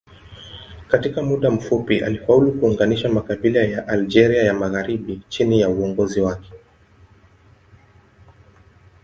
Katika 0.87 1.21
muda 1.23 1.49
mfupi 1.51 1.99
alifaulu 2.03 2.51
kuunganisha 2.59 3.09
makabila 3.09 3.59
ya 3.63 3.87
Algeria 3.87 4.43
ya 4.43 4.53
magharibi 4.53 5.21
chini 5.29 5.61
ya 5.61 5.69
uongozi 5.69 6.21
wake. 6.21 6.51